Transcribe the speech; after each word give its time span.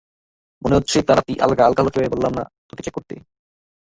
মনে 0.61 0.77
হচ্ছে 0.77 0.97
তারটি 1.07 1.33
আলগা, 1.45 1.63
আলগা 1.65 1.81
হলো 1.81 1.91
কিভাবে, 1.91 2.13
বললাম 2.13 2.33
না 2.37 2.43
তোকে 2.69 2.81
চেক 2.85 2.93
করতে। 2.97 3.13